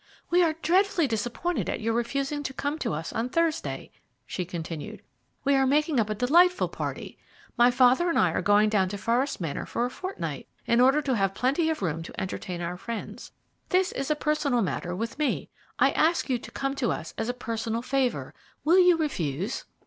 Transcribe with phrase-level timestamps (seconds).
[0.31, 3.91] "We are dreadfully disappointed at your refusing to come to us on Thursday,"
[4.25, 5.03] she continued.
[5.43, 7.19] "We are making up a delightful party.
[7.55, 11.03] My father and I are going down to Forest Manor for a fortnight, in order
[11.03, 13.31] to have plenty of room to entertain our friends.
[13.69, 15.51] This is a personal matter with me.
[15.77, 18.33] I ask you to come to us as a personal favour.
[18.63, 19.65] Will you refuse?"